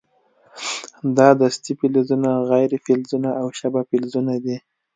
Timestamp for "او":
3.41-3.47